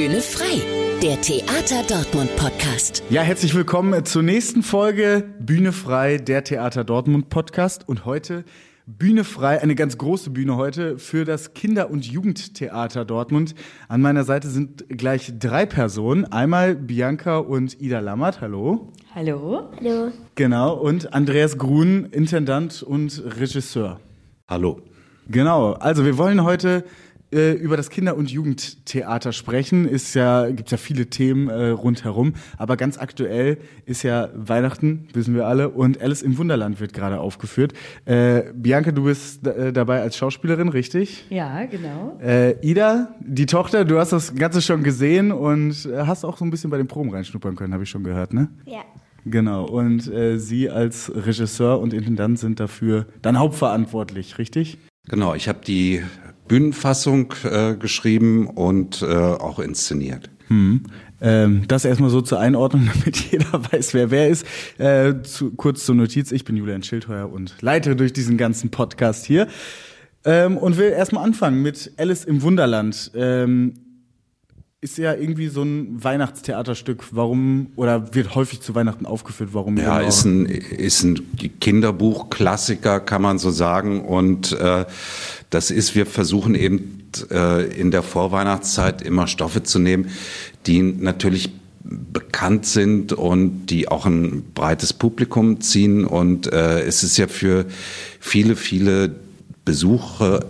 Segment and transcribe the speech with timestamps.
[0.00, 0.62] Bühne frei,
[1.02, 3.02] der Theater Dortmund Podcast.
[3.10, 7.86] Ja, herzlich willkommen zur nächsten Folge Bühne frei, der Theater Dortmund Podcast.
[7.86, 8.44] Und heute
[8.86, 13.54] Bühne frei, eine ganz große Bühne heute für das Kinder- und Jugendtheater Dortmund.
[13.88, 16.24] An meiner Seite sind gleich drei Personen.
[16.24, 18.40] Einmal Bianca und Ida Lammert.
[18.40, 18.94] Hallo.
[19.14, 19.68] Hallo.
[19.76, 20.12] Hallo.
[20.34, 20.78] Genau.
[20.78, 24.00] Und Andreas Grun, Intendant und Regisseur.
[24.48, 24.80] Hallo.
[25.28, 25.74] Genau.
[25.74, 26.84] Also wir wollen heute
[27.32, 29.86] äh, über das Kinder- und Jugendtheater sprechen.
[29.86, 35.34] Ist ja, gibt ja viele Themen äh, rundherum, aber ganz aktuell ist ja Weihnachten, wissen
[35.34, 37.72] wir alle, und Alice im Wunderland wird gerade aufgeführt.
[38.04, 41.24] Äh, Bianca, du bist äh, dabei als Schauspielerin, richtig?
[41.30, 42.18] Ja, genau.
[42.22, 46.50] Äh, Ida, die Tochter, du hast das Ganze schon gesehen und hast auch so ein
[46.50, 48.48] bisschen bei den Proben reinschnuppern können, habe ich schon gehört, ne?
[48.66, 48.82] Ja.
[49.24, 54.78] Genau, und äh, Sie als Regisseur und Intendant sind dafür dann hauptverantwortlich, richtig?
[55.08, 56.02] Genau, ich habe die
[56.50, 60.30] Bühnenfassung äh, geschrieben und äh, auch inszeniert.
[60.48, 60.82] Hm.
[61.20, 64.44] Ähm, das erstmal so zur Einordnung, damit jeder weiß, wer wer ist.
[64.76, 69.26] Äh, zu, kurz zur Notiz, ich bin Julian Schildheuer und leite durch diesen ganzen Podcast
[69.26, 69.46] hier.
[70.24, 73.12] Ähm, und will erstmal anfangen mit Alice im Wunderland.
[73.14, 73.74] Ähm,
[74.82, 77.04] ist ja irgendwie so ein Weihnachtstheaterstück.
[77.10, 79.50] Warum oder wird häufig zu Weihnachten aufgeführt?
[79.52, 79.76] Warum?
[79.76, 80.08] Ja, genau?
[80.08, 81.20] ist ein ist ein
[81.60, 84.02] Kinderbuch-Klassiker, kann man so sagen.
[84.04, 84.86] Und äh,
[85.50, 90.10] das ist, wir versuchen eben äh, in der Vorweihnachtszeit immer Stoffe zu nehmen,
[90.66, 91.50] die natürlich
[91.82, 96.06] bekannt sind und die auch ein breites Publikum ziehen.
[96.06, 97.66] Und äh, es ist ja für
[98.18, 99.14] viele, viele
[99.66, 100.46] Besucher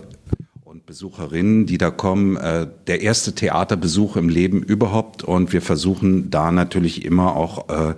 [0.91, 5.23] Besucherinnen, die da kommen, äh, der erste Theaterbesuch im Leben überhaupt.
[5.23, 7.95] Und wir versuchen da natürlich immer auch, äh,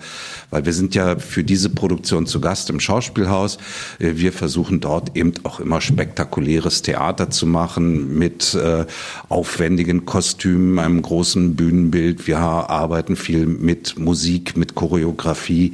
[0.52, 3.58] weil wir sind ja für diese Produktion zu Gast im Schauspielhaus,
[3.98, 8.86] äh, wir versuchen dort eben auch immer spektakuläres Theater zu machen mit äh,
[9.28, 12.28] aufwendigen Kostümen, einem großen Bühnenbild.
[12.28, 15.74] Wir arbeiten viel mit Musik, mit Choreografie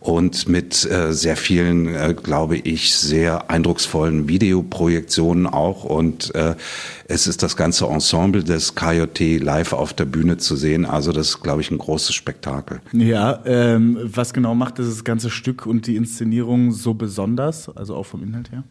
[0.00, 5.84] und mit äh, sehr vielen, äh, glaube ich, sehr eindrucksvollen Videoprojektionen auch.
[5.84, 6.47] Und äh,
[7.06, 10.84] es ist das ganze Ensemble des KJT live auf der Bühne zu sehen.
[10.84, 12.80] Also das ist, glaube ich, ein großes Spektakel.
[12.92, 18.06] Ja, ähm, was genau macht dieses ganze Stück und die Inszenierung so besonders, also auch
[18.06, 18.64] vom Inhalt her?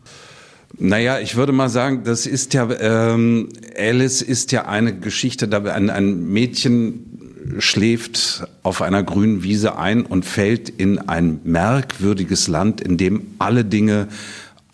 [0.78, 5.64] Naja, ich würde mal sagen, das ist ja, ähm, Alice ist ja eine Geschichte, da
[5.64, 7.18] ein, ein Mädchen
[7.60, 13.64] schläft auf einer grünen Wiese ein und fällt in ein merkwürdiges Land, in dem alle
[13.64, 14.08] Dinge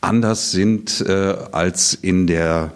[0.01, 2.73] anders sind äh, als in der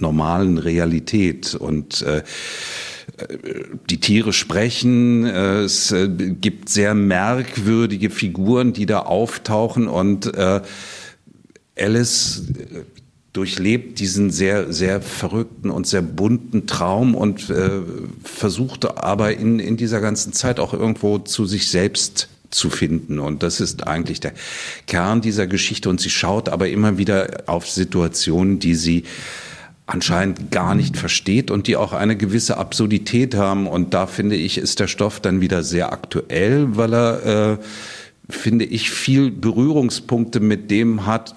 [0.00, 1.54] normalen Realität.
[1.54, 2.22] Und äh,
[3.88, 10.60] die Tiere sprechen, es äh, gibt sehr merkwürdige Figuren, die da auftauchen und äh,
[11.78, 12.42] Alice
[13.32, 17.70] durchlebt diesen sehr, sehr verrückten und sehr bunten Traum und äh,
[18.24, 23.20] versucht aber in, in dieser ganzen Zeit auch irgendwo zu sich selbst zu finden.
[23.20, 24.32] Und das ist eigentlich der
[24.88, 25.88] Kern dieser Geschichte.
[25.88, 29.04] Und sie schaut aber immer wieder auf Situationen, die sie
[29.90, 33.66] anscheinend gar nicht versteht und die auch eine gewisse Absurdität haben.
[33.66, 37.58] Und da finde ich, ist der Stoff dann wieder sehr aktuell, weil er, äh,
[38.28, 41.34] finde ich, viel Berührungspunkte mit dem hat,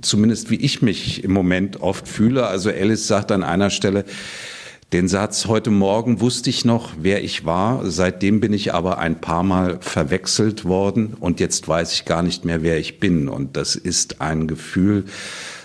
[0.00, 2.46] zumindest wie ich mich im Moment oft fühle.
[2.46, 4.04] Also Alice sagt an einer Stelle,
[4.92, 9.20] den Satz, heute Morgen wusste ich noch, wer ich war, seitdem bin ich aber ein
[9.20, 13.28] paar Mal verwechselt worden und jetzt weiß ich gar nicht mehr, wer ich bin.
[13.28, 15.04] Und das ist ein Gefühl,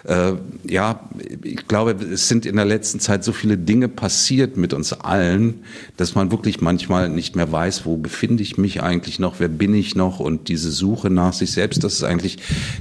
[0.06, 0.34] äh,
[0.68, 1.10] ja,
[1.44, 5.64] ich glaube, es sind in der letzten Zeit so viele Dinge passiert mit uns allen,
[5.98, 9.74] dass man wirklich manchmal nicht mehr weiß, wo befinde ich mich eigentlich noch, wer bin
[9.74, 12.38] ich noch und diese Suche nach sich selbst, das ist eigentlich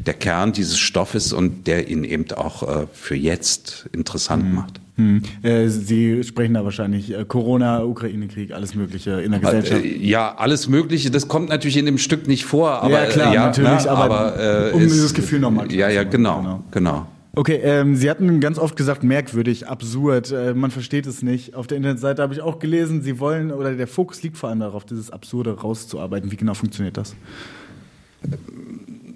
[0.06, 4.54] der Kern dieses Stoffes und der ihn eben auch äh, für jetzt interessant Mhm.
[4.54, 4.80] macht.
[4.98, 5.22] Hm.
[5.42, 9.84] Äh, Sie sprechen da wahrscheinlich äh, Corona, Ukraine-Krieg, alles Mögliche in der Gesellschaft.
[9.84, 11.10] Äh, Ja, alles Mögliche.
[11.12, 13.90] Das kommt natürlich in dem Stück nicht vor, aber Ja, klar, äh, ja, natürlich, ne,
[13.90, 16.64] aber äh, um es- dieses Gefühl noch mal klar Ja, ja, zu genau, genau.
[16.72, 17.06] genau.
[17.36, 21.54] Okay, ähm, Sie hatten ganz oft gesagt, merkwürdig, absurd, äh, man versteht es nicht.
[21.54, 24.58] Auf der Internetseite habe ich auch gelesen, Sie wollen, oder der Fokus liegt vor allem
[24.58, 26.32] darauf, dieses Absurde rauszuarbeiten.
[26.32, 27.14] Wie genau funktioniert das?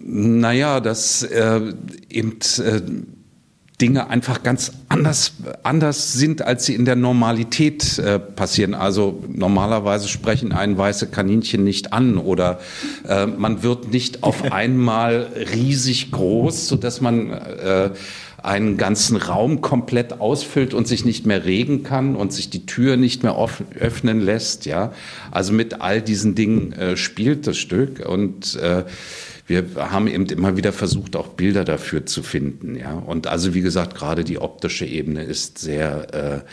[0.04, 1.60] Naja, dass äh,
[2.10, 2.80] eben äh,
[3.82, 5.32] Dinge einfach ganz anders,
[5.64, 8.74] anders sind, als sie in der Normalität äh, passieren.
[8.74, 12.60] Also normalerweise sprechen einen weiße Kaninchen nicht an oder
[13.08, 17.90] äh, man wird nicht auf einmal riesig groß, sodass man äh,
[18.40, 22.96] einen ganzen Raum komplett ausfüllt und sich nicht mehr regen kann und sich die Tür
[22.96, 24.64] nicht mehr offen, öffnen lässt.
[24.64, 24.92] Ja,
[25.32, 28.84] also mit all diesen Dingen äh, spielt das Stück und äh,
[29.46, 32.76] wir haben eben immer wieder versucht, auch Bilder dafür zu finden.
[32.76, 36.44] Ja, und also wie gesagt, gerade die optische Ebene ist sehr,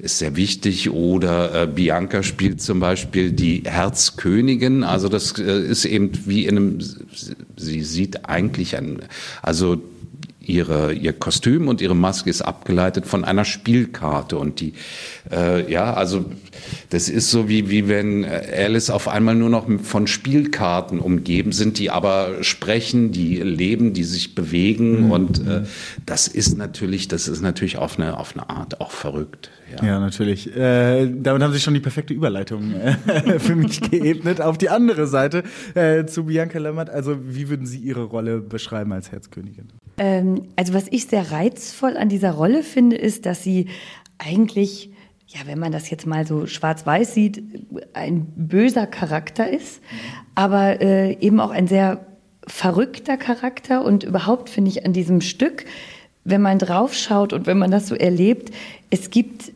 [0.00, 0.90] äh, ist sehr wichtig.
[0.90, 4.84] Oder äh, Bianca spielt zum Beispiel die Herzkönigin.
[4.84, 6.78] Also das äh, ist eben wie in einem,
[7.56, 9.00] sie sieht eigentlich ein,
[9.42, 9.82] also
[10.48, 14.74] ihre, ihr Kostüm und ihre Maske ist abgeleitet von einer Spielkarte und die,
[15.30, 16.24] äh, ja, also
[16.90, 21.78] das ist so wie, wie wenn Alice auf einmal nur noch von Spielkarten umgeben sind,
[21.78, 25.10] die aber sprechen, die leben, die sich bewegen mhm.
[25.12, 25.62] und äh,
[26.06, 29.50] das ist natürlich, das ist natürlich auf eine, auf eine Art auch verrückt.
[29.76, 30.54] Ja, ja natürlich.
[30.56, 35.06] Äh, damit haben Sie schon die perfekte Überleitung äh, für mich geebnet auf die andere
[35.06, 35.42] Seite
[35.74, 36.90] äh, zu Bianca Lammert.
[36.90, 39.68] Also wie würden Sie Ihre Rolle beschreiben als Herzkönigin?
[39.98, 43.66] Ähm, also was ich sehr reizvoll an dieser Rolle finde, ist, dass sie
[44.18, 44.90] eigentlich,
[45.26, 47.42] ja, wenn man das jetzt mal so schwarz-weiß sieht,
[47.92, 49.80] ein böser Charakter ist,
[50.34, 52.06] aber äh, eben auch ein sehr
[52.46, 55.66] verrückter Charakter und überhaupt finde ich an diesem Stück,
[56.24, 58.50] wenn man draufschaut und wenn man das so erlebt,
[58.90, 59.52] es gibt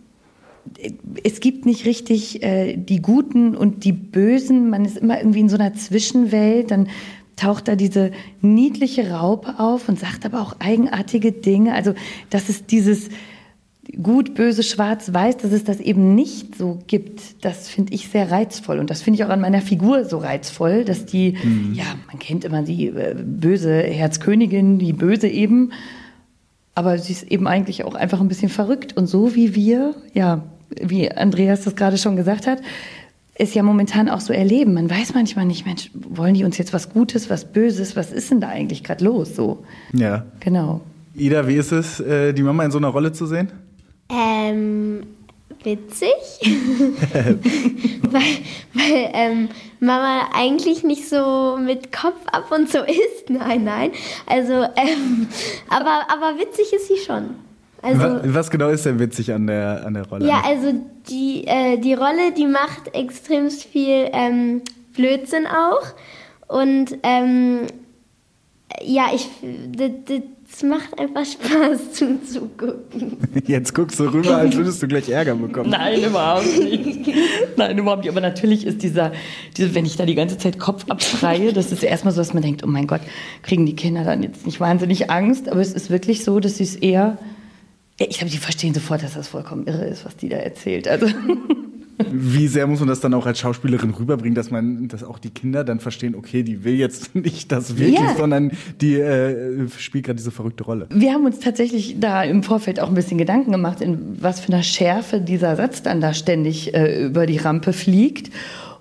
[1.25, 4.71] es gibt nicht richtig äh, die Guten und die Bösen.
[4.71, 6.71] Man ist immer irgendwie in so einer Zwischenwelt.
[6.71, 6.89] Dann
[7.43, 11.75] taucht da diese niedliche Raupe auf und sagt aber auch eigenartige Dinge.
[11.75, 11.95] Also,
[12.31, 13.09] dass es dieses
[14.01, 18.31] gut, böse, schwarz, weiß, dass es das eben nicht so gibt, das finde ich sehr
[18.31, 18.79] reizvoll.
[18.79, 21.75] Und das finde ich auch an meiner Figur so reizvoll, dass die, mhm.
[21.75, 25.73] ja, man kennt immer die äh, böse Herzkönigin, die böse eben.
[26.75, 28.97] Aber sie ist eben eigentlich auch einfach ein bisschen verrückt.
[28.97, 30.45] Und so wie wir, ja,
[30.81, 32.63] wie Andreas das gerade schon gesagt hat,
[33.35, 34.75] es ja momentan auch so erleben.
[34.75, 38.31] Man weiß manchmal nicht, Mensch, wollen die uns jetzt was Gutes, was Böses, was ist
[38.31, 39.35] denn da eigentlich gerade los?
[39.35, 39.65] So.
[39.93, 40.27] Ja.
[40.41, 40.83] Genau.
[41.15, 43.51] Ida, wie ist es, äh, die Mama in so einer Rolle zu sehen?
[44.11, 45.07] Ähm,
[45.63, 46.13] witzig.
[48.11, 48.23] weil
[48.75, 49.49] weil ähm,
[49.81, 53.29] Mama eigentlich nicht so mit Kopf ab und so ist.
[53.29, 53.93] Nein, nein.
[54.27, 55.27] Also, ähm,
[55.69, 57.31] aber, aber witzig ist sie schon.
[57.83, 60.27] Also, was genau ist denn witzig an der, an der Rolle?
[60.27, 60.73] Ja, also
[61.11, 64.63] die, äh, die Rolle, die macht extrem viel ähm,
[64.95, 65.83] Blödsinn auch.
[66.47, 67.67] Und ähm,
[68.85, 69.29] ja, ich,
[70.53, 73.17] das macht einfach Spaß zuzugucken.
[73.47, 75.71] Jetzt guckst du rüber, als würdest du gleich Ärger bekommen.
[75.71, 77.09] Nein, überhaupt nicht.
[77.57, 78.11] Nein, überhaupt nicht.
[78.11, 79.13] Aber natürlich ist dieser,
[79.57, 82.43] dieser, wenn ich da die ganze Zeit Kopf abschreie, das ist erstmal so, dass man
[82.43, 83.01] denkt, oh mein Gott,
[83.43, 85.49] kriegen die Kinder dann jetzt nicht wahnsinnig Angst.
[85.49, 87.19] Aber es ist wirklich so, dass sie es eher
[87.99, 90.89] ich glaube, die verstehen sofort, dass das vollkommen irre ist, was die da erzählt.
[90.89, 91.07] Also.
[92.11, 95.31] Wie sehr muss man das dann auch als Schauspielerin rüberbringen, dass man, dass auch die
[95.31, 98.17] Kinder dann verstehen, okay, die will jetzt nicht das wirklich, yeah.
[98.17, 100.89] sondern die äh, spielt gerade diese verrückte Rolle.
[100.91, 104.53] Wir haben uns tatsächlich da im Vorfeld auch ein bisschen Gedanken gemacht, in was für
[104.53, 108.33] einer Schärfe dieser Satz dann da ständig äh, über die Rampe fliegt.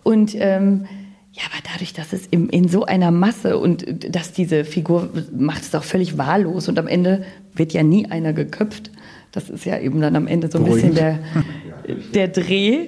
[0.03, 0.85] Und ähm,
[1.33, 5.61] ja, aber dadurch, dass es in, in so einer Masse und dass diese Figur macht
[5.61, 7.23] es auch völlig wahllos und am Ende
[7.53, 8.91] wird ja nie einer geköpft.
[9.31, 10.95] Das ist ja eben dann am Ende so ein Beruhigend.
[10.95, 11.19] bisschen
[11.88, 12.88] der, der Dreh.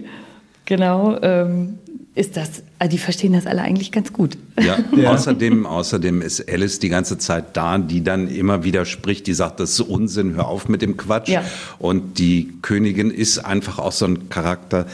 [0.66, 1.18] Genau.
[1.22, 1.78] Ähm,
[2.16, 4.38] ist das, also die verstehen das alle eigentlich ganz gut.
[4.62, 9.26] Ja, ja, Außerdem, außerdem ist Alice die ganze Zeit da, die dann immer wieder spricht,
[9.26, 11.30] die sagt, das ist Unsinn, hör auf mit dem Quatsch.
[11.30, 11.44] Ja.
[11.80, 14.86] Und die Königin ist einfach auch so ein Charakter,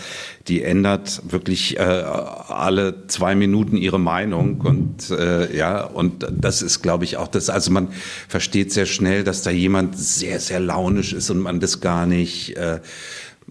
[0.48, 6.82] die ändert wirklich äh, alle zwei Minuten ihre Meinung und äh, ja und das ist
[6.82, 7.90] glaube ich auch das also man
[8.28, 12.58] versteht sehr schnell dass da jemand sehr sehr launisch ist und man das gar nicht
[12.58, 12.80] äh,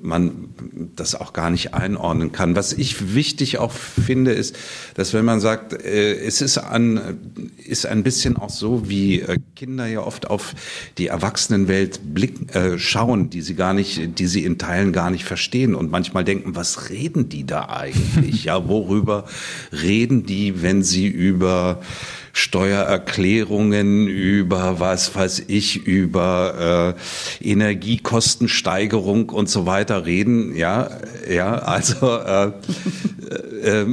[0.02, 0.48] man
[0.96, 2.56] das auch gar nicht einordnen kann.
[2.56, 4.56] Was ich wichtig auch finde, ist,
[4.94, 7.00] dass wenn man sagt, äh, es ist ein,
[7.64, 10.54] ist ein bisschen auch so, wie äh, Kinder ja oft auf
[10.98, 15.24] die Erwachsenenwelt blicken, äh, schauen, die sie gar nicht, die sie in Teilen gar nicht
[15.24, 18.44] verstehen und manchmal denken, was reden die da eigentlich?
[18.48, 19.24] ja, worüber
[19.72, 21.80] reden die, wenn sie über
[22.38, 26.94] Steuererklärungen, über was weiß ich, über
[27.42, 30.54] äh, Energiekostensteigerung und so weiter reden.
[30.54, 30.88] Ja,
[31.28, 32.52] ja, also äh,
[33.62, 33.86] äh,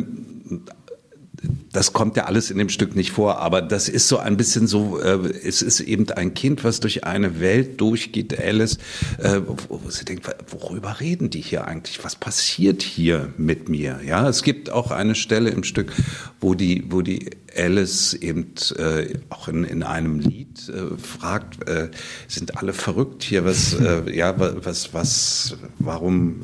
[1.72, 4.68] das kommt ja alles in dem Stück nicht vor, aber das ist so ein bisschen
[4.68, 8.78] so, äh, es ist eben ein Kind, was durch eine Welt durchgeht, Alice,
[9.18, 12.04] äh, wo, wo sie denkt, worüber reden die hier eigentlich?
[12.04, 14.00] Was passiert hier mit mir?
[14.06, 15.92] Ja, es gibt auch eine Stelle im Stück,
[16.40, 21.90] wo die, wo die Alice eben äh, auch in, in einem Lied äh, fragt, äh,
[22.28, 23.46] sind alle verrückt hier?
[23.46, 26.42] Was, äh, ja, was, was, warum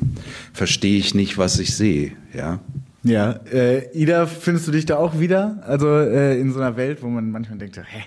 [0.52, 2.12] verstehe ich nicht, was ich sehe?
[2.34, 2.60] Ja.
[3.04, 5.62] Ja, äh, Ida, findest du dich da auch wieder?
[5.66, 8.02] Also äh, in so einer Welt, wo man manchmal denkt, hä,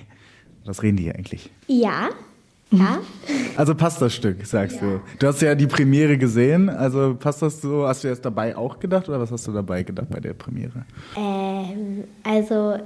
[0.63, 1.49] was reden die hier eigentlich?
[1.67, 2.09] Ja.
[2.71, 2.99] Ja.
[3.55, 4.87] Also passt das Stück, sagst ja.
[4.87, 5.01] du.
[5.19, 8.79] Du hast ja die Premiere gesehen, also passt das so, hast du jetzt dabei auch
[8.79, 10.85] gedacht oder was hast du dabei gedacht bei der Premiere?
[11.15, 12.77] Ähm, also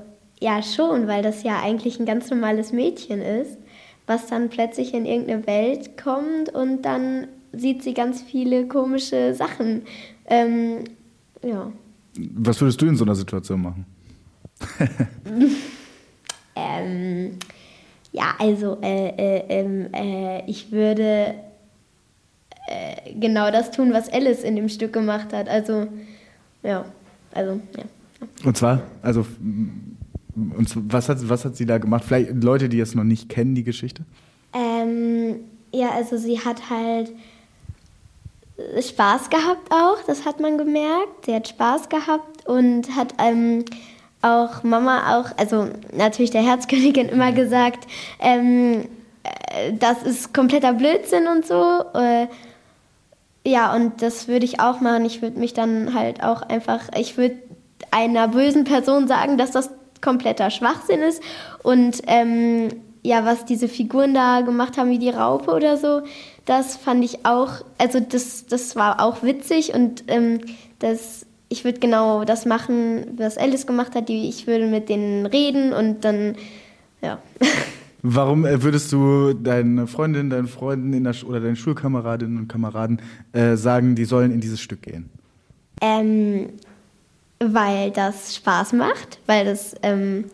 [0.41, 3.57] ja, schon, weil das ja eigentlich ein ganz normales Mädchen ist,
[4.05, 9.83] was dann plötzlich in irgendeine Welt kommt und dann sieht sie ganz viele komische Sachen.
[10.27, 10.83] Ähm,
[11.41, 11.71] ja.
[12.35, 13.85] Was würdest du in so einer Situation machen?
[16.55, 17.31] ähm,
[18.11, 21.35] ja, also äh, äh, ähm, äh, ich würde
[22.67, 25.47] äh, genau das tun, was Alice in dem Stück gemacht hat.
[25.47, 25.87] Also,
[26.63, 26.85] ja,
[27.31, 27.83] also, ja.
[28.43, 29.25] Und zwar, also,
[30.35, 32.03] und was hat, was hat sie da gemacht?
[32.05, 34.03] Vielleicht Leute, die es noch nicht kennen, die Geschichte?
[34.53, 35.35] Ähm,
[35.71, 37.11] ja, also sie hat halt
[38.81, 41.25] Spaß gehabt auch, das hat man gemerkt.
[41.25, 43.65] Sie hat Spaß gehabt und hat ähm,
[44.21, 47.87] auch Mama auch, also natürlich der Herzkönigin immer gesagt,
[48.19, 48.87] ähm,
[49.23, 51.83] äh, das ist kompletter Blödsinn und so.
[51.93, 52.27] Äh,
[53.45, 55.05] ja, und das würde ich auch machen.
[55.05, 57.37] Ich würde mich dann halt auch einfach, ich würde
[57.91, 59.69] einer bösen Person sagen, dass das
[60.01, 61.21] kompletter Schwachsinn ist.
[61.63, 62.69] Und ähm,
[63.01, 66.01] ja, was diese Figuren da gemacht haben, wie die Raupe oder so,
[66.49, 70.39] das fand ich auch, also das, das war auch witzig und ähm,
[70.79, 74.09] das, ich würde genau das machen, was Alice gemacht hat.
[74.09, 76.35] Die, ich würde mit denen reden und dann,
[77.03, 77.19] ja.
[78.01, 82.99] Warum äh, würdest du deine Freundin, deinen Freunden in der oder deinen Schulkameradinnen und Kameraden
[83.31, 85.07] äh, sagen, die sollen in dieses Stück gehen?
[85.81, 86.49] Ähm,
[87.39, 90.25] weil das Spaß macht, weil das ähm,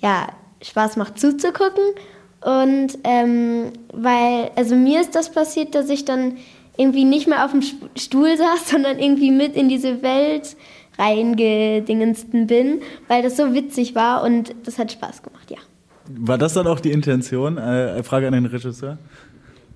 [0.00, 0.28] ja,
[0.62, 1.84] Spaß macht zuzugucken
[2.44, 6.36] und ähm, weil, also mir ist das passiert, dass ich dann
[6.76, 7.62] irgendwie nicht mehr auf dem
[7.96, 10.56] Stuhl saß, sondern irgendwie mit in diese Welt
[10.98, 15.58] reingedingensten bin, weil das so witzig war und das hat Spaß gemacht, ja.
[16.08, 17.58] War das dann auch die Intention?
[17.58, 18.98] Äh, Frage an den Regisseur.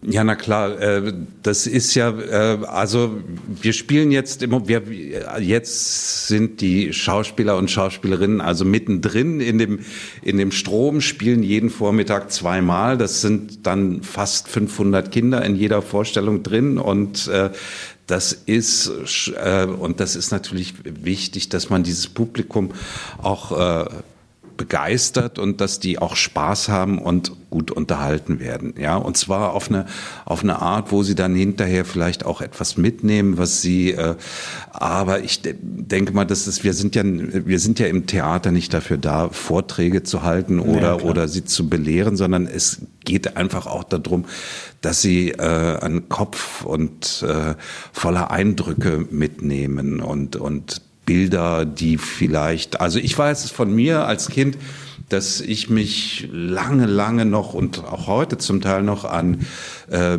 [0.03, 1.12] Ja, na klar, äh,
[1.43, 3.17] das ist ja, äh, also
[3.61, 4.83] wir spielen jetzt immer, wir,
[5.41, 9.81] jetzt sind die Schauspieler und Schauspielerinnen also mittendrin in dem,
[10.23, 12.99] in dem Strom, spielen jeden Vormittag zweimal.
[12.99, 17.50] Das sind dann fast 500 Kinder in jeder Vorstellung drin und äh,
[18.07, 18.93] das ist
[19.43, 22.73] äh, und das ist natürlich wichtig, dass man dieses Publikum
[23.21, 23.88] auch äh,
[24.57, 28.75] begeistert und dass die auch Spaß haben und gut unterhalten werden.
[28.79, 29.87] Ja, und zwar auf eine,
[30.25, 34.17] auf eine Art, wo sie dann hinterher vielleicht auch etwas mitnehmen, was sie, äh,
[34.73, 38.51] aber ich de denke mal, dass es, wir sind ja, wir sind ja im Theater
[38.51, 43.37] nicht dafür da, Vorträge zu halten oder, ja, oder sie zu belehren, sondern es geht
[43.37, 44.25] einfach auch darum,
[44.81, 47.55] dass sie äh, einen Kopf und äh,
[47.93, 54.29] voller Eindrücke mitnehmen und, und Bilder, die vielleicht, also ich weiß es von mir als
[54.29, 54.59] Kind,
[55.09, 59.47] dass ich mich lange, lange noch und auch heute zum Teil noch an
[59.89, 60.19] äh,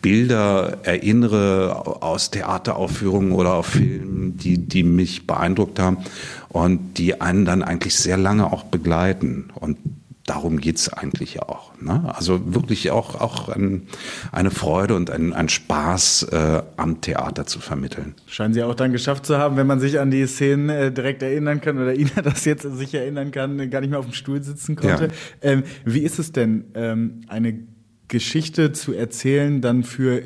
[0.00, 5.98] Bilder erinnere aus Theateraufführungen oder auf Filmen, die, die mich beeindruckt haben
[6.48, 9.48] und die einen dann eigentlich sehr lange auch begleiten.
[9.56, 9.76] Und
[10.28, 11.72] darum geht's eigentlich ja auch.
[11.80, 12.14] Ne?
[12.14, 13.86] Also wirklich auch, auch ein,
[14.30, 18.14] eine Freude und ein, ein Spaß äh, am Theater zu vermitteln.
[18.26, 21.22] Scheinen Sie auch dann geschafft zu haben, wenn man sich an die Szenen äh, direkt
[21.22, 24.42] erinnern kann oder Ina das jetzt sich erinnern kann, gar nicht mehr auf dem Stuhl
[24.42, 25.04] sitzen konnte.
[25.04, 25.10] Ja.
[25.42, 27.60] Ähm, wie ist es denn, ähm, eine
[28.08, 30.22] Geschichte zu erzählen dann für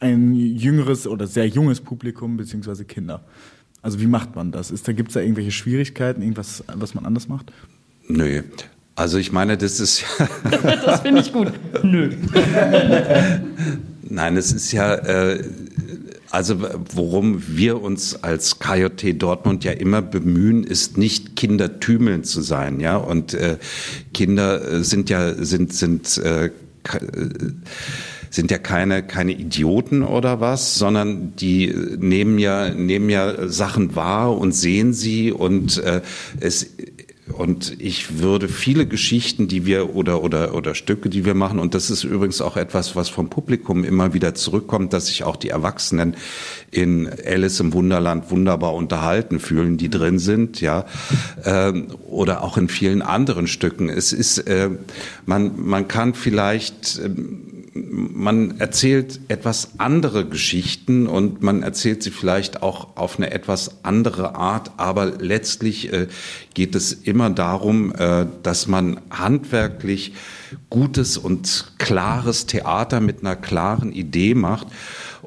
[0.00, 3.24] ein jüngeres oder sehr junges Publikum beziehungsweise Kinder?
[3.82, 4.70] Also wie macht man das?
[4.70, 7.52] Ist da gibt's da irgendwelche Schwierigkeiten, irgendwas, was man anders macht?
[8.08, 8.42] Nö,
[9.00, 10.28] also ich meine, das ist ja.
[10.84, 11.50] das finde ich gut.
[11.82, 12.10] Nö.
[14.02, 14.94] Nein, es ist ja.
[14.94, 15.42] Äh,
[16.30, 16.60] also
[16.94, 22.98] worum wir uns als KJT Dortmund ja immer bemühen, ist nicht Kindertümeln zu sein, ja.
[22.98, 23.56] Und äh,
[24.12, 26.50] Kinder äh, sind ja sind sind äh, äh,
[28.28, 34.36] sind ja keine keine Idioten oder was, sondern die nehmen ja nehmen ja Sachen wahr
[34.36, 36.02] und sehen sie und äh,
[36.38, 36.66] es
[37.40, 41.72] und ich würde viele Geschichten, die wir oder, oder, oder Stücke, die wir machen, und
[41.72, 45.48] das ist übrigens auch etwas, was vom Publikum immer wieder zurückkommt, dass sich auch die
[45.48, 46.16] Erwachsenen
[46.70, 50.84] in Alice im Wunderland wunderbar unterhalten fühlen, die drin sind, ja,
[51.46, 53.88] ähm, oder auch in vielen anderen Stücken.
[53.88, 54.68] Es ist, äh,
[55.24, 57.08] man, man kann vielleicht, äh,
[57.72, 64.34] man erzählt etwas andere Geschichten und man erzählt sie vielleicht auch auf eine etwas andere
[64.34, 66.08] Art, aber letztlich äh,
[66.54, 70.14] geht es immer darum, äh, dass man handwerklich
[70.68, 74.66] gutes und klares Theater mit einer klaren Idee macht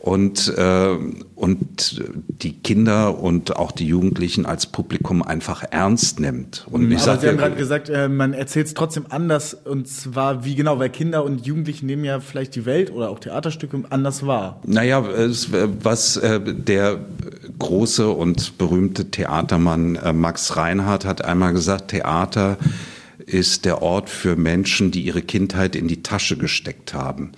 [0.03, 0.97] und, äh,
[1.33, 6.67] und die Kinder und auch die Jugendlichen als Publikum einfach ernst nimmt.
[6.69, 10.43] Und ich Aber Sie haben gerade gesagt, äh, man erzählt es trotzdem anders und zwar
[10.43, 14.27] wie genau, weil Kinder und Jugendliche nehmen ja vielleicht die Welt oder auch Theaterstücke anders
[14.27, 14.59] wahr.
[14.67, 15.05] Naja,
[15.81, 16.99] was äh, der
[17.57, 22.57] große und berühmte Theatermann äh, Max Reinhardt hat einmal gesagt, Theater
[23.25, 27.31] ist der Ort für Menschen, die ihre Kindheit in die Tasche gesteckt haben.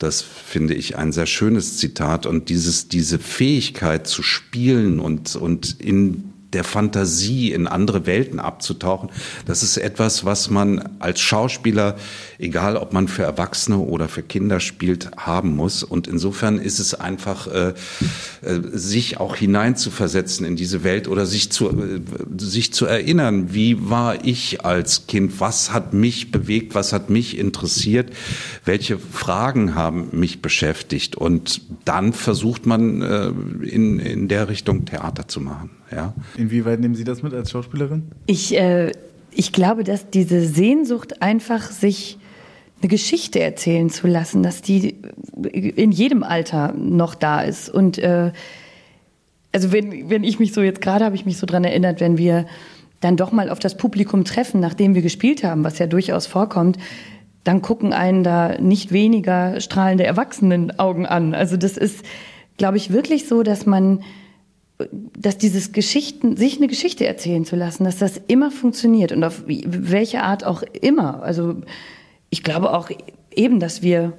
[0.00, 2.24] Das finde ich ein sehr schönes Zitat.
[2.24, 9.10] Und dieses, diese Fähigkeit zu spielen und, und in der Fantasie in andere Welten abzutauchen,
[9.46, 11.96] das ist etwas, was man als Schauspieler,
[12.38, 15.82] egal ob man für Erwachsene oder für Kinder spielt, haben muss.
[15.82, 17.74] Und insofern ist es einfach, äh,
[18.42, 22.00] äh, sich auch hineinzuversetzen in diese Welt oder sich zu, äh,
[22.38, 27.38] sich zu erinnern, wie war ich als Kind, was hat mich bewegt, was hat mich
[27.38, 28.10] interessiert,
[28.64, 31.16] welche Fragen haben mich beschäftigt.
[31.16, 33.28] Und dann versucht man äh,
[33.66, 35.70] in, in der Richtung Theater zu machen.
[35.92, 36.14] Ja.
[36.36, 38.10] Inwieweit nehmen Sie das mit als Schauspielerin?
[38.26, 38.92] Ich, äh,
[39.32, 42.18] ich glaube, dass diese Sehnsucht einfach sich
[42.80, 44.96] eine Geschichte erzählen zu lassen, dass die
[45.42, 47.68] in jedem Alter noch da ist.
[47.68, 48.32] Und äh,
[49.52, 52.16] also wenn, wenn ich mich so jetzt gerade habe ich mich so dran erinnert, wenn
[52.16, 52.46] wir
[53.00, 56.78] dann doch mal auf das Publikum treffen, nachdem wir gespielt haben, was ja durchaus vorkommt,
[57.44, 61.34] dann gucken einen da nicht weniger strahlende Erwachsenenaugen an.
[61.34, 62.04] Also das ist,
[62.58, 64.02] glaube ich, wirklich so, dass man
[65.16, 69.44] dass dieses Geschichten, sich eine Geschichte erzählen zu lassen, dass das immer funktioniert und auf
[69.46, 71.22] welche Art auch immer.
[71.22, 71.56] Also
[72.30, 72.90] ich glaube auch
[73.34, 74.12] eben, dass wir,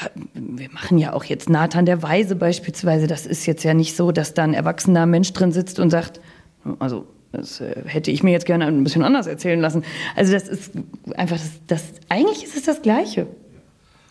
[0.00, 3.06] ja, wir machen ja auch jetzt Nathan der Weise beispielsweise.
[3.06, 6.20] Das ist jetzt ja nicht so, dass da ein erwachsener Mensch drin sitzt und sagt,
[6.78, 9.84] also das äh, hätte ich mir jetzt gerne ein bisschen anders erzählen lassen.
[10.16, 10.72] Also das ist
[11.14, 13.26] einfach, das, das eigentlich ist es das Gleiche.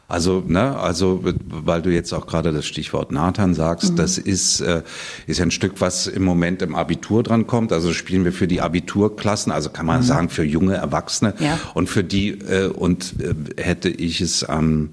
[0.10, 3.96] Also, ne, also, weil du jetzt auch gerade das Stichwort Nathan sagst, mhm.
[3.96, 4.82] das ist, äh,
[5.28, 7.72] ist ein Stück, was im Moment im Abitur dran kommt.
[7.72, 10.06] Also spielen wir für die Abiturklassen, also kann man mhm.
[10.06, 11.36] sagen für junge Erwachsene.
[11.38, 11.60] Ja.
[11.75, 14.89] Und für die, äh, und äh, hätte ich es am ähm,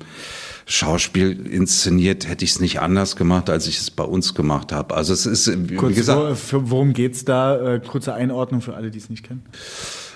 [0.67, 4.95] Schauspiel inszeniert, hätte ich es nicht anders gemacht, als ich es bei uns gemacht habe.
[4.95, 6.53] Also es ist, wie Kurz, gesagt.
[6.53, 7.75] Wo, worum geht's da?
[7.75, 9.45] Äh, kurze Einordnung für alle, die es nicht kennen.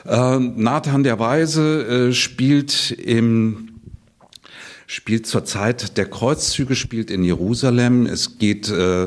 [0.04, 3.69] Äh, Nathan der Weise äh, spielt im
[4.90, 8.06] spielt zur Zeit der Kreuzzüge, spielt in Jerusalem.
[8.06, 9.06] Es geht äh,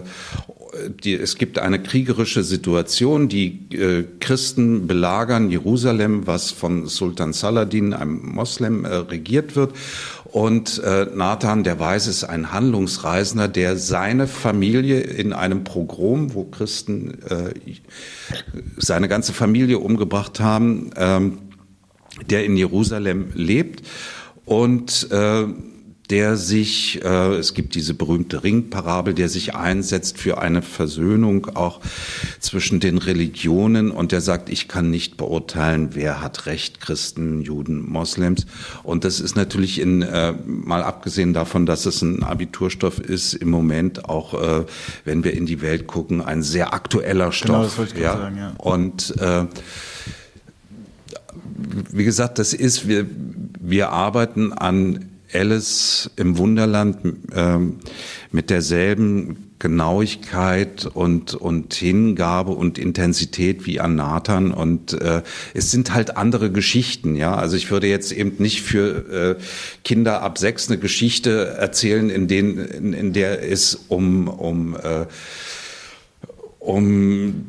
[1.04, 3.28] die, es gibt eine kriegerische Situation.
[3.28, 9.74] Die äh, Christen belagern Jerusalem, was von Sultan Saladin, einem Moslem, äh, regiert wird.
[10.32, 16.46] Und äh, Nathan der Weise ist ein Handlungsreisender, der seine Familie in einem Pogrom, wo
[16.46, 17.54] Christen äh,
[18.78, 21.40] seine ganze Familie umgebracht haben, ähm,
[22.30, 23.84] der in Jerusalem lebt
[24.46, 25.46] und äh,
[26.10, 31.80] der sich, äh, es gibt diese berühmte Ringparabel, der sich einsetzt für eine Versöhnung auch
[32.40, 37.90] zwischen den Religionen und der sagt, ich kann nicht beurteilen, wer hat Recht, Christen, Juden,
[37.90, 38.46] Moslems.
[38.84, 43.50] Und das ist natürlich in, äh, mal abgesehen davon, dass es ein Abiturstoff ist, im
[43.50, 44.66] Moment auch, äh,
[45.06, 47.48] wenn wir in die Welt gucken, ein sehr aktueller Stoff.
[47.48, 48.18] Genau, das wollte ich ja.
[48.18, 48.54] sagen, ja.
[48.58, 49.46] Und äh,
[51.92, 53.06] wie gesagt, das ist, wir,
[53.62, 56.98] wir arbeiten an Alice im Wunderland
[57.36, 57.80] ähm,
[58.32, 64.52] mit derselben Genauigkeit und, und Hingabe und Intensität wie an Nathan.
[64.52, 65.22] Und äh,
[65.54, 67.34] es sind halt andere Geschichten, ja.
[67.34, 69.42] Also ich würde jetzt eben nicht für äh,
[69.86, 75.06] Kinder ab sechs eine Geschichte erzählen, in, denen, in, in der es um, um, äh,
[76.60, 77.46] um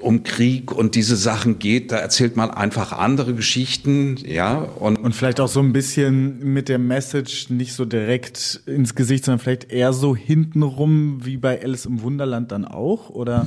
[0.00, 4.58] um Krieg und diese Sachen geht, da erzählt man einfach andere Geschichten, ja.
[4.58, 9.24] Und, und vielleicht auch so ein bisschen mit der Message nicht so direkt ins Gesicht,
[9.24, 13.46] sondern vielleicht eher so hintenrum wie bei Alice im Wunderland dann auch, oder?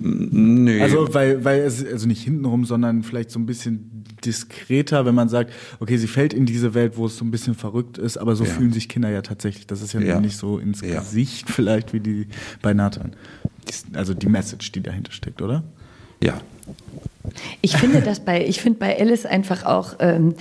[0.00, 0.80] Nee.
[0.80, 5.28] Also, weil, weil es, also nicht hintenrum, sondern vielleicht so ein bisschen diskreter, wenn man
[5.28, 8.36] sagt, okay, sie fällt in diese Welt, wo es so ein bisschen verrückt ist, aber
[8.36, 8.50] so ja.
[8.50, 9.66] fühlen sich Kinder ja tatsächlich.
[9.66, 10.20] Das ist ja, ja.
[10.20, 11.00] nicht so ins ja.
[11.00, 12.26] Gesicht vielleicht wie die
[12.62, 13.12] bei Nathan
[13.94, 15.62] also die Message, die dahinter steckt, oder?
[16.22, 16.40] Ja.
[17.60, 20.34] Ich finde das bei, ich finde bei Alice einfach auch, ähm,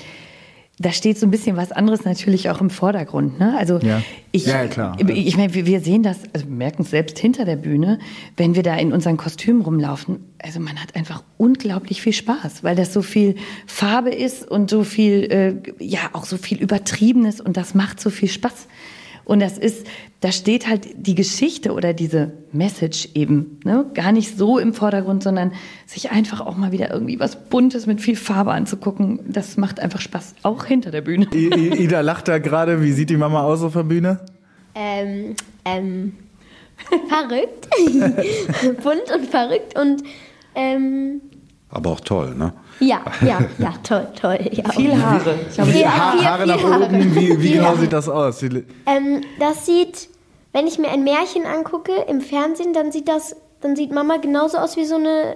[0.80, 3.38] da steht so ein bisschen was anderes natürlich auch im Vordergrund.
[3.38, 3.54] Ne?
[3.58, 4.02] Also ja.
[4.32, 4.98] ich, ja, klar.
[5.00, 8.00] ich meine, wir sehen das, also merken es selbst hinter der Bühne,
[8.38, 10.20] wenn wir da in unseren Kostümen rumlaufen.
[10.42, 13.36] Also man hat einfach unglaublich viel Spaß, weil das so viel
[13.68, 18.10] Farbe ist und so viel, äh, ja auch so viel Übertriebenes und das macht so
[18.10, 18.68] viel Spaß.
[19.30, 19.86] Und das ist,
[20.22, 25.22] da steht halt die Geschichte oder diese Message eben ne, gar nicht so im Vordergrund,
[25.22, 25.52] sondern
[25.86, 29.20] sich einfach auch mal wieder irgendwie was Buntes mit viel Farbe anzugucken.
[29.28, 31.28] Das macht einfach Spaß, auch hinter der Bühne.
[31.32, 32.82] Ida lacht da gerade.
[32.82, 34.20] Wie sieht die Mama aus auf der Bühne?
[34.74, 36.14] Ähm, ähm,
[37.08, 37.68] verrückt.
[38.84, 40.02] Bunt und verrückt und
[40.56, 41.22] ähm,
[41.70, 42.54] aber auch toll, ne?
[42.80, 44.40] Ja, ja, ja, toll, toll.
[44.52, 44.70] Ja.
[44.72, 45.36] Viel Haare.
[45.52, 46.86] Ich habe ja, Haare, Haare nach Haare.
[46.86, 47.16] oben.
[47.16, 48.42] Wie, wie genau sieht das aus?
[48.42, 50.10] Ähm, das sieht,
[50.54, 54.58] wenn ich mir ein Märchen angucke im Fernsehen, dann sieht das dann sieht Mama genauso
[54.58, 55.36] aus wie so eine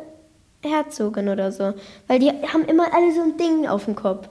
[0.62, 1.74] Herzogin oder so.
[2.08, 4.30] Weil die haben immer alle so ein Ding auf dem Kopf.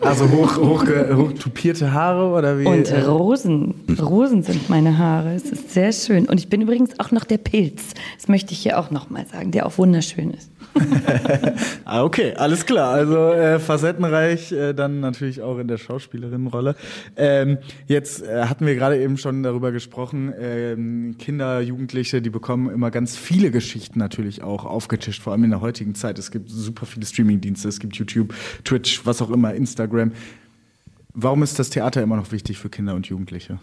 [0.00, 0.84] Also hoch, hoch,
[1.14, 2.66] hoch tupierte Haare oder wie?
[2.66, 3.74] Und Rosen.
[4.00, 5.34] Rosen sind meine Haare.
[5.34, 6.26] Es ist sehr schön.
[6.28, 7.94] Und ich bin übrigens auch noch der Pilz.
[8.16, 10.50] Das möchte ich hier auch noch mal sagen, der auch wunderschön ist.
[11.84, 12.92] ah, okay, alles klar.
[12.92, 16.76] Also äh, facettenreich, äh, dann natürlich auch in der Schauspielerinnenrolle.
[17.16, 22.70] Ähm, jetzt äh, hatten wir gerade eben schon darüber gesprochen, ähm, Kinder, Jugendliche, die bekommen
[22.70, 26.18] immer ganz viele Geschichten natürlich auch aufgetischt, vor allem in der heutigen Zeit.
[26.18, 30.12] Es gibt super viele Streamingdienste, es gibt YouTube, Twitch, was auch immer, Instagram.
[31.12, 33.58] Warum ist das Theater immer noch wichtig für Kinder und Jugendliche?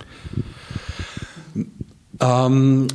[2.19, 2.87] Ähm,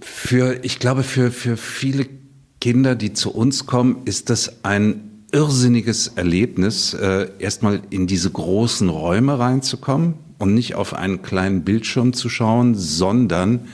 [0.00, 2.23] für, ich glaube, für, für viele Kinder,
[2.64, 9.38] die zu uns kommen, ist das ein irrsinniges Erlebnis, äh, erstmal in diese großen Räume
[9.38, 13.68] reinzukommen und nicht auf einen kleinen Bildschirm zu schauen, sondern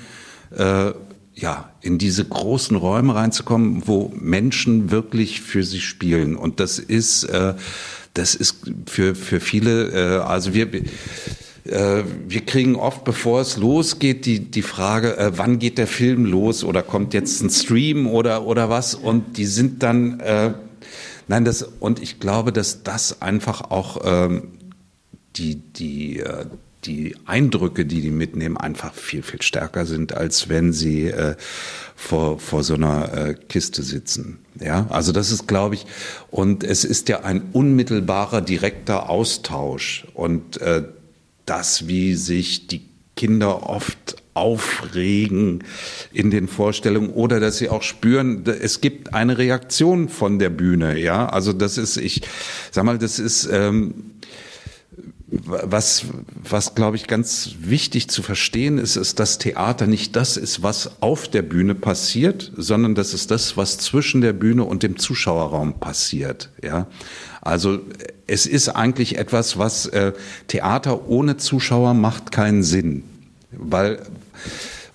[0.57, 0.93] äh,
[1.35, 6.35] ja, in diese großen Räume reinzukommen, wo Menschen wirklich für sie spielen.
[6.35, 7.55] Und das ist, äh,
[8.15, 10.69] das ist für, für viele, äh, also wir,
[11.71, 16.25] äh, wir kriegen oft, bevor es losgeht, die, die Frage, äh, wann geht der Film
[16.25, 18.95] los oder kommt jetzt ein Stream oder, oder was?
[18.95, 20.53] Und die sind dann, äh,
[21.29, 24.49] nein, das, und ich glaube, dass das einfach auch ähm,
[25.37, 26.47] die, die, äh,
[26.85, 31.37] die Eindrücke, die die mitnehmen, einfach viel, viel stärker sind, als wenn sie äh,
[31.95, 34.39] vor, vor so einer äh, Kiste sitzen.
[34.59, 35.87] Ja, also das ist, glaube ich,
[36.31, 40.85] und es ist ja ein unmittelbarer, direkter Austausch und äh,
[41.51, 42.83] das, wie sich die
[43.17, 45.65] Kinder oft aufregen
[46.13, 50.99] in den Vorstellungen oder dass sie auch spüren, es gibt eine Reaktion von der Bühne,
[50.99, 51.29] ja.
[51.29, 52.23] Also das ist, ich
[52.71, 54.13] sag mal, das ist ähm,
[55.31, 56.07] was,
[56.49, 61.03] was glaube ich ganz wichtig zu verstehen ist, ist, dass Theater nicht das ist, was
[61.03, 65.79] auf der Bühne passiert, sondern das ist das, was zwischen der Bühne und dem Zuschauerraum
[65.79, 66.51] passiert.
[66.63, 66.87] Ja,
[67.41, 67.81] also
[68.27, 70.13] es ist eigentlich etwas, was äh,
[70.49, 73.05] Theater ohne Zuschauer macht keinen Sinn,
[73.53, 74.03] weil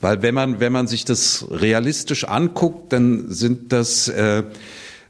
[0.02, 4.44] weil wenn man wenn man sich das realistisch anguckt, dann sind das äh,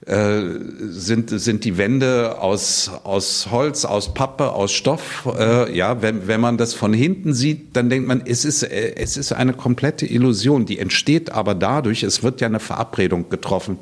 [0.06, 0.42] äh,
[0.82, 5.28] sind, sind die Wände aus, aus Holz, aus Pappe, aus Stoff.
[5.36, 8.94] Äh, ja, wenn, wenn man das von hinten sieht, dann denkt man, es ist, äh,
[8.98, 10.68] es ist eine komplette Illusion.
[10.68, 13.80] Die entsteht aber dadurch, es wird ja eine Verabredung getroffen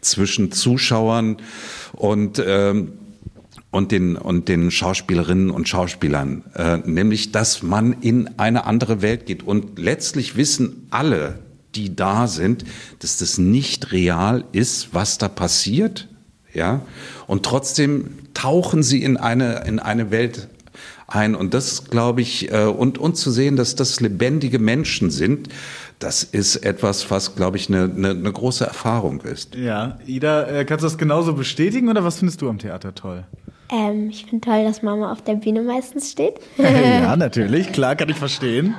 [0.00, 1.36] zwischen Zuschauern
[1.92, 2.92] und ähm,
[3.70, 9.26] und den, und den Schauspielerinnen und Schauspielern, äh, nämlich dass man in eine andere Welt
[9.26, 9.42] geht.
[9.42, 11.40] Und letztlich wissen alle,
[11.74, 12.64] die da sind,
[13.00, 16.08] dass das nicht real ist, was da passiert,
[16.54, 16.80] ja.
[17.26, 20.48] Und trotzdem tauchen sie in eine, in eine Welt
[21.06, 21.34] ein.
[21.34, 25.48] Und das glaube ich, äh, und, und zu sehen, dass das lebendige Menschen sind,
[25.98, 29.54] das ist etwas, was, glaube ich, eine, eine, eine große Erfahrung ist.
[29.54, 33.24] Ja, Ida, äh, kannst du das genauso bestätigen oder was findest du am Theater toll?
[33.70, 36.34] Ähm, ich finde toll, dass Mama auf der Bühne meistens steht.
[36.56, 38.74] ja, natürlich, klar, kann ich verstehen.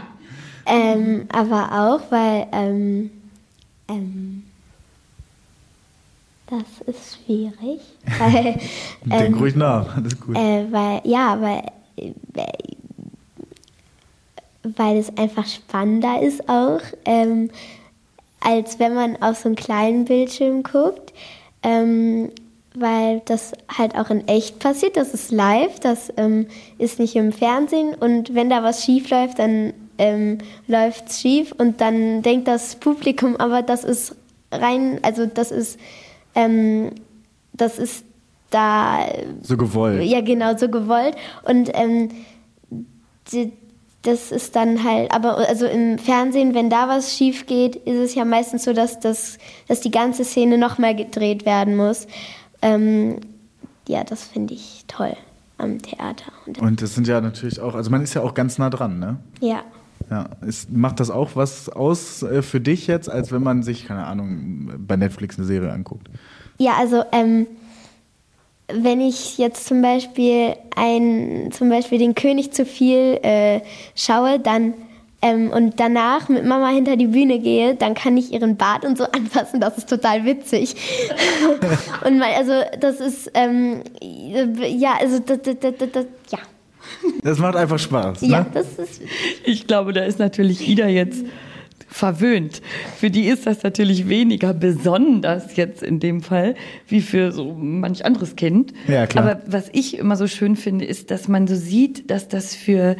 [0.66, 3.10] Ähm, aber auch, weil ähm,
[3.88, 4.44] ähm,
[6.48, 7.82] das ist schwierig.
[8.20, 8.58] Weil,
[9.04, 10.38] Denk ähm, ruhig nach, alles gut.
[10.38, 11.64] Äh, weil, ja, weil,
[14.64, 17.50] weil es einfach spannender ist auch, ähm,
[18.40, 21.14] als wenn man auf so einen kleinen Bildschirm guckt.
[22.80, 27.32] Weil das halt auch in echt passiert, das ist live, das ähm, ist nicht im
[27.32, 30.38] Fernsehen und wenn da was schief läuft, dann ähm,
[30.68, 34.16] läuft schief und dann denkt das Publikum, aber das ist
[34.52, 35.80] rein, also das ist,
[36.36, 36.92] ähm,
[37.54, 38.06] das ist
[38.50, 39.06] da.
[39.42, 40.04] So gewollt.
[40.04, 41.16] Ja, genau, so gewollt.
[41.44, 42.10] Und ähm,
[43.32, 43.52] die,
[44.04, 48.16] das ist dann halt, aber also im Fernsehen, wenn da was schief geht, ist es
[48.16, 49.38] ja meistens so, dass, das,
[49.68, 52.08] dass die ganze Szene nochmal gedreht werden muss.
[52.62, 53.18] Ähm,
[53.88, 55.16] ja, das finde ich toll
[55.58, 56.32] am Theater.
[56.46, 59.00] Und, und das sind ja natürlich auch, also man ist ja auch ganz nah dran,
[59.00, 59.18] ne?
[59.40, 59.64] Ja.
[60.10, 63.88] Ja, ist, macht das auch was aus äh, für dich jetzt, als wenn man sich,
[63.88, 66.08] keine Ahnung, bei Netflix eine Serie anguckt?
[66.60, 67.48] Ja, also ähm,
[68.68, 73.62] wenn ich jetzt zum Beispiel ein, zum Beispiel den König zu viel äh,
[73.96, 74.74] schaue, dann
[75.28, 78.98] ähm, und danach mit Mama hinter die Bühne gehe, dann kann ich ihren Bart und
[78.98, 79.60] so anfassen.
[79.60, 80.76] Das ist total witzig.
[82.06, 86.40] und mal, also das ist ähm, ja, also das, das, das, das ja.
[87.24, 88.22] Das macht einfach Spaß.
[88.22, 88.28] Ne?
[88.30, 89.02] Ja, das ist.
[89.44, 91.26] Ich glaube, da ist natürlich Ida jetzt
[91.90, 92.62] verwöhnt.
[92.98, 96.56] Für die ist das natürlich weniger besonders jetzt in dem Fall,
[96.88, 98.74] wie für so manch anderes Kind.
[98.88, 99.24] Ja, klar.
[99.24, 102.96] Aber was ich immer so schön finde, ist, dass man so sieht, dass das für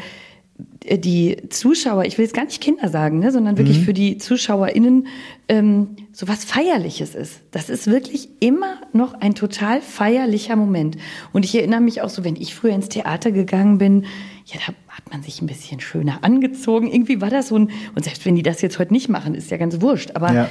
[0.60, 3.84] die Zuschauer, ich will jetzt gar nicht Kinder sagen, ne, sondern wirklich mhm.
[3.84, 5.08] für die ZuschauerInnen
[5.50, 7.42] ähm, so was Feierliches ist.
[7.52, 10.98] Das ist wirklich immer noch ein total feierlicher Moment.
[11.34, 14.06] Und ich erinnere mich auch so, wenn ich früher ins Theater gegangen bin,
[14.46, 16.92] ja, da hat man sich ein bisschen schöner angezogen.
[16.92, 19.52] Irgendwie war das so ein, und selbst wenn die das jetzt heute nicht machen, ist
[19.52, 20.50] ja ganz wurscht, aber ja.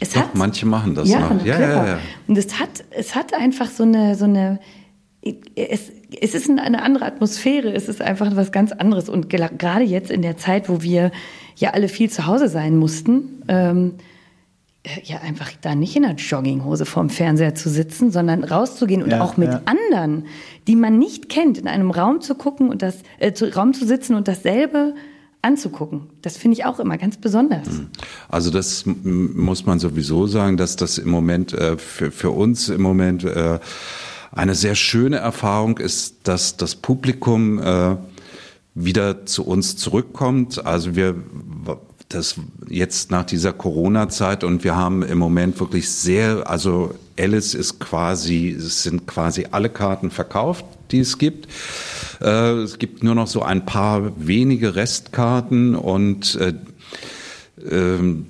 [0.00, 0.34] es Doch, hat.
[0.34, 1.44] manche machen das ja, noch.
[1.44, 1.98] Ja, ja, ja.
[2.26, 4.60] Und es hat, es hat einfach so eine, so eine,
[5.56, 9.08] es, es ist eine andere Atmosphäre, es ist einfach was ganz anderes.
[9.08, 11.10] Und gerade jetzt in der Zeit, wo wir
[11.56, 13.94] ja alle viel zu Hause sein mussten, ähm,
[14.82, 19.10] äh, ja einfach da nicht in der Jogginghose vorm Fernseher zu sitzen, sondern rauszugehen und
[19.10, 19.62] ja, auch mit ja.
[19.64, 20.26] anderen,
[20.66, 23.86] die man nicht kennt, in einem Raum zu gucken und das äh, zu, Raum zu
[23.86, 24.94] sitzen und dasselbe
[25.40, 26.08] anzugucken.
[26.22, 27.66] Das finde ich auch immer ganz besonders.
[27.66, 27.88] Hm.
[28.28, 32.82] Also das muss man sowieso sagen, dass das im Moment äh, für, für uns im
[32.82, 33.58] Moment äh,
[34.34, 37.96] eine sehr schöne Erfahrung ist, dass das Publikum äh,
[38.74, 40.66] wieder zu uns zurückkommt.
[40.66, 41.14] Also wir
[42.08, 42.36] das
[42.68, 48.50] jetzt nach dieser Corona-Zeit und wir haben im Moment wirklich sehr, also Alice ist quasi,
[48.50, 51.48] es sind quasi alle Karten verkauft, die es gibt.
[52.20, 56.54] Äh, es gibt nur noch so ein paar wenige Restkarten und äh,
[57.70, 58.26] ähm,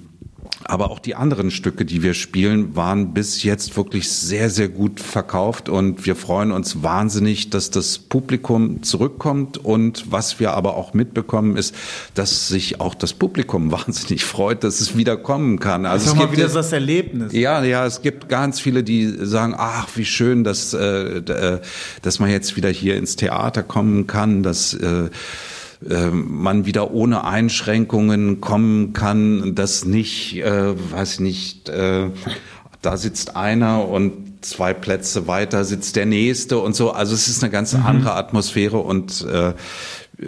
[0.65, 5.01] aber auch die anderen Stücke, die wir spielen, waren bis jetzt wirklich sehr, sehr gut
[5.01, 10.95] verkauft und wir freuen uns wahnsinnig, dass das Publikum zurückkommt und was wir aber auch
[10.95, 11.75] mitbekommen ist,
[12.15, 15.87] dass sich auch das Publikum wahnsinnig freut, dass es wieder kommen kann.
[15.87, 17.33] Also es gibt wieder so das Erlebnis.
[17.33, 21.61] Ja, ja, es gibt ganz viele, die sagen, ach, wie schön, dass, äh, äh
[22.03, 25.11] dass man jetzt wieder hier ins Theater kommen kann, dass äh,
[25.89, 32.11] äh, man wieder ohne Einschränkungen kommen kann, dass nicht, äh, weiß nicht, äh,
[32.83, 36.91] da sitzt einer und zwei Plätze weiter sitzt der nächste und so.
[36.91, 37.87] Also es ist eine ganz mhm.
[37.87, 39.55] andere Atmosphäre und äh,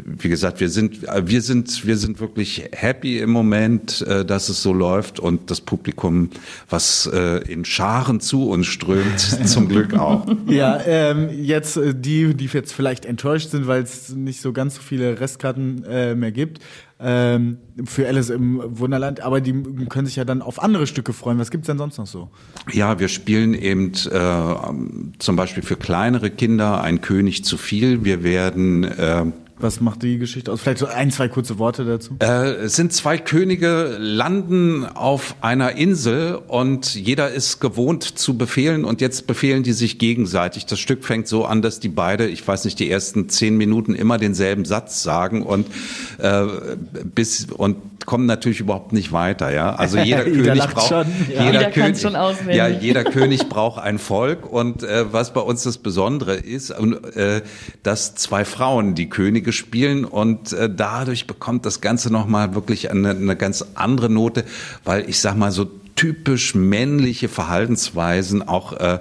[0.04, 4.62] wie gesagt, wir sind, wir sind, wir sind wirklich happy im Moment, äh, dass es
[4.62, 6.30] so läuft und das Publikum,
[6.68, 10.26] was äh, in Scharen zu uns strömt, zum Glück auch.
[10.46, 14.76] Ja, ähm, jetzt äh, die, die jetzt vielleicht enttäuscht sind, weil es nicht so ganz
[14.76, 16.60] so viele Restkarten äh, mehr gibt.
[16.98, 19.52] Ähm, für Alice im Wunderland, aber die
[19.90, 21.38] können sich ja dann auf andere Stücke freuen.
[21.38, 22.30] Was gibt's denn sonst noch so?
[22.72, 28.04] Ja, wir spielen eben äh, zum Beispiel für kleinere Kinder ein König zu viel.
[28.04, 29.26] Wir werden äh,
[29.58, 30.60] was macht die Geschichte aus?
[30.60, 32.16] Vielleicht so ein, zwei kurze Worte dazu.
[32.20, 38.84] Äh, es sind zwei Könige, landen auf einer Insel und jeder ist gewohnt zu befehlen
[38.84, 40.66] und jetzt befehlen die sich gegenseitig.
[40.66, 43.94] Das Stück fängt so an, dass die beide, ich weiß nicht, die ersten zehn Minuten
[43.94, 45.66] immer denselben Satz sagen und
[46.18, 46.44] äh,
[47.14, 49.52] bis und kommen natürlich überhaupt nicht weiter.
[49.52, 51.44] Ja, also jeder König braucht schon, ja.
[51.44, 52.14] jeder, jeder König, schon
[52.50, 57.42] ja, jeder König braucht ein Volk und äh, was bei uns das Besondere ist, äh,
[57.82, 63.10] dass zwei Frauen die Könige spielen und äh, dadurch bekommt das Ganze nochmal wirklich eine,
[63.10, 64.44] eine ganz andere Note,
[64.84, 69.00] weil ich sag mal so typisch männliche Verhaltensweisen auch äh,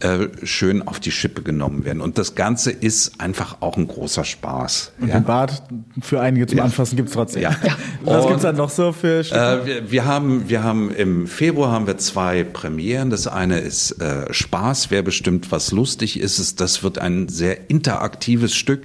[0.00, 2.00] äh, schön auf die Schippe genommen werden.
[2.00, 4.92] Und das Ganze ist einfach auch ein großer Spaß.
[5.00, 5.14] Und ja?
[5.14, 5.62] den Bart
[6.00, 6.64] für einige zum ja.
[6.64, 7.42] Anfassen gibt's trotzdem.
[7.42, 7.50] Ja.
[7.62, 7.76] ja.
[8.02, 11.86] Was gibt's dann noch so für äh, wir, wir, haben, wir haben im Februar haben
[11.86, 13.10] wir zwei Premieren.
[13.10, 16.38] Das eine ist äh, Spaß, wer bestimmt was lustig ist.
[16.38, 18.84] Es, das wird ein sehr interaktives Stück.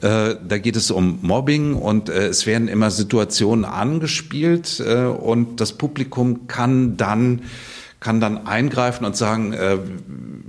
[0.00, 5.60] Äh, da geht es um Mobbing und äh, es werden immer Situationen angespielt äh, und
[5.60, 7.42] das Publikum kann dann
[8.02, 9.78] kann dann eingreifen und sagen, äh,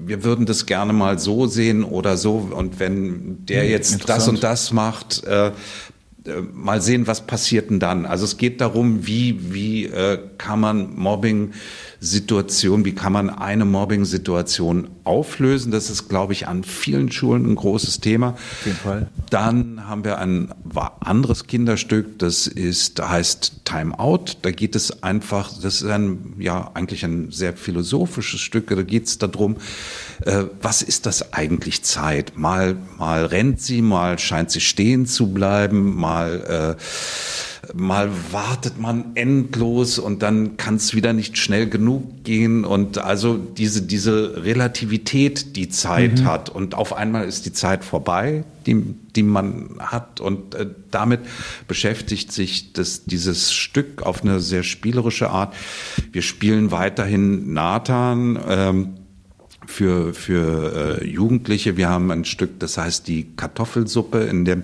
[0.06, 2.50] wir würden das gerne mal so sehen oder so.
[2.52, 5.52] Und wenn der hm, jetzt das und das macht, äh, äh,
[6.52, 8.06] mal sehen, was passiert denn dann.
[8.06, 11.52] Also es geht darum, wie, wie äh, kann man Mobbing
[12.04, 15.72] Situation, wie kann man eine Mobbing-Situation auflösen.
[15.72, 18.32] Das ist, glaube ich, an vielen Schulen ein großes Thema.
[18.32, 19.10] Auf jeden Fall.
[19.30, 20.54] Dann haben wir ein
[21.00, 24.39] anderes Kinderstück, das ist, heißt Time Out.
[24.42, 28.68] Da geht es einfach, das ist ein, ja, eigentlich ein sehr philosophisches Stück.
[28.68, 29.56] Da geht es darum,
[30.26, 32.34] äh, was ist das eigentlich Zeit?
[32.36, 36.82] Mal, mal rennt sie, mal scheint sie stehen zu bleiben, mal, äh,
[37.73, 43.38] mal wartet man endlos und dann kann es wieder nicht schnell genug gehen und also
[43.38, 46.26] diese diese Relativität, die Zeit mhm.
[46.26, 48.84] hat und auf einmal ist die Zeit vorbei, die
[49.15, 51.21] die man hat und äh, damit
[51.67, 55.54] beschäftigt sich das dieses Stück auf eine sehr spielerische Art.
[56.12, 58.39] Wir spielen weiterhin Nathan.
[58.47, 58.93] Ähm,
[59.65, 61.78] für, für äh, Jugendliche.
[61.78, 64.63] Wir haben ein Stück, das heißt die Kartoffelsuppe, in dem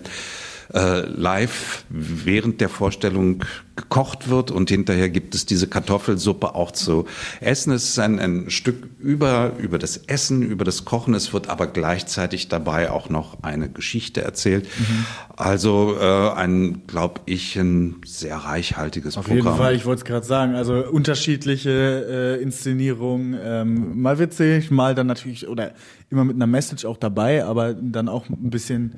[0.73, 3.43] äh, live während der Vorstellung
[3.75, 7.05] gekocht wird und hinterher gibt es diese Kartoffelsuppe auch zu
[7.39, 7.71] essen.
[7.71, 11.13] Es ist ein, ein Stück über, über das Essen, über das Kochen.
[11.13, 14.65] Es wird aber gleichzeitig dabei auch noch eine Geschichte erzählt.
[14.65, 15.05] Mhm.
[15.35, 19.39] Also äh, ein, glaube ich, ein sehr reichhaltiges Auf Programm.
[19.39, 20.55] Auf jeden Fall, ich wollte es gerade sagen.
[20.55, 25.73] Also unterschiedliche äh, Inszenierungen, ähm, mal witzig, mal dann natürlich, oder
[26.09, 28.95] immer mit einer Message auch dabei, aber dann auch ein bisschen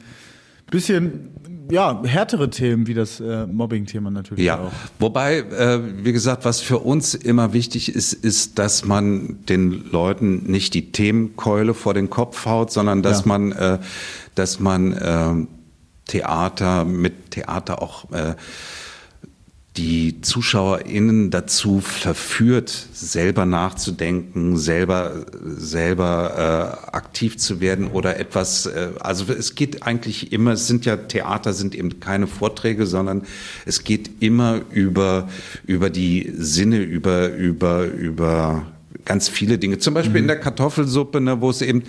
[0.71, 1.29] bisschen
[1.71, 4.59] ja härtere Themen wie das äh, Mobbing-Thema natürlich ja.
[4.59, 4.71] auch.
[4.99, 10.43] Wobei, äh, wie gesagt, was für uns immer wichtig ist, ist, dass man den Leuten
[10.51, 13.27] nicht die Themenkeule vor den Kopf haut, sondern dass ja.
[13.27, 13.79] man, äh,
[14.35, 15.47] dass man äh,
[16.05, 18.35] Theater mit Theater auch äh,
[19.77, 28.89] die ZuschauerInnen dazu verführt, selber nachzudenken, selber, selber äh, aktiv zu werden oder etwas, äh,
[28.99, 33.23] also es geht eigentlich immer, es sind ja Theater, sind eben keine Vorträge, sondern
[33.65, 35.29] es geht immer über,
[35.65, 38.65] über die Sinne, über, über, über
[39.05, 39.77] ganz viele Dinge.
[39.77, 40.17] Zum Beispiel mhm.
[40.23, 41.83] in der Kartoffelsuppe, ne, wo es eben,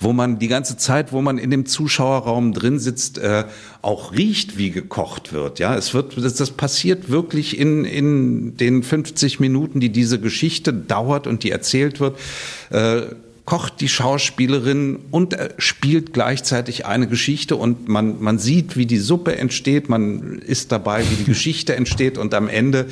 [0.00, 3.44] wo man die ganze Zeit, wo man in dem Zuschauerraum drin sitzt, äh,
[3.82, 5.58] auch riecht, wie gekocht wird.
[5.58, 10.72] Ja, es wird, das, das passiert wirklich in in den 50 Minuten, die diese Geschichte
[10.72, 12.18] dauert und die erzählt wird.
[12.70, 13.02] Äh,
[13.44, 19.36] kocht die Schauspielerin und spielt gleichzeitig eine Geschichte und man, man sieht, wie die Suppe
[19.36, 22.86] entsteht, man ist dabei, wie die Geschichte entsteht und am Ende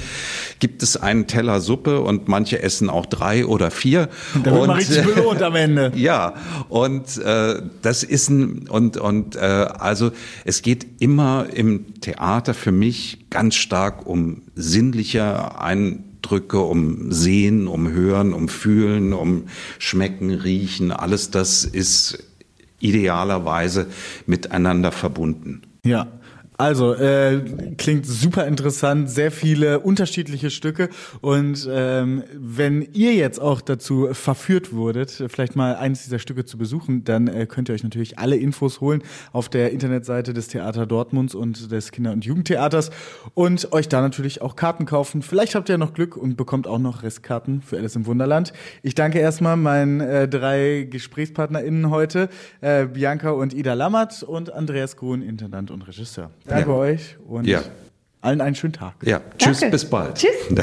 [0.58, 4.10] gibt es einen Teller Suppe und manche essen auch drei oder vier.
[4.44, 5.92] Da wird und, man richtig belohnt am Ende.
[6.02, 6.34] Ja,
[6.68, 10.10] und äh, das ist ein, und, und äh, also
[10.44, 17.66] es geht immer im Theater für mich ganz stark um sinnlicher ein Eindrücke, um Sehen,
[17.66, 19.44] um Hören, um Fühlen, um
[19.78, 20.92] Schmecken, Riechen.
[20.92, 22.22] Alles das ist
[22.78, 23.88] idealerweise
[24.26, 25.62] miteinander verbunden.
[25.84, 26.06] Ja,
[26.58, 27.40] also, äh,
[27.78, 30.90] klingt super interessant, sehr viele unterschiedliche Stücke.
[31.20, 36.58] Und ähm, wenn ihr jetzt auch dazu verführt wurdet, vielleicht mal eines dieser Stücke zu
[36.58, 40.86] besuchen, dann äh, könnt ihr euch natürlich alle Infos holen auf der Internetseite des Theater
[40.86, 42.90] Dortmunds und des Kinder- und Jugendtheaters
[43.34, 45.22] und euch da natürlich auch Karten kaufen.
[45.22, 48.52] Vielleicht habt ihr noch Glück und bekommt auch noch Restkarten für Alice im Wunderland.
[48.82, 52.28] Ich danke erstmal meinen äh, drei GesprächspartnerInnen heute,
[52.60, 56.30] äh, Bianca und Ida Lammert und Andreas Grun, Intendant und Regisseur.
[56.46, 56.76] Danke ja.
[56.76, 57.62] euch und ja.
[58.20, 58.94] allen einen schönen Tag.
[59.02, 59.72] Ja, tschüss, Danke.
[59.72, 60.16] bis bald.
[60.16, 60.30] Tschüss.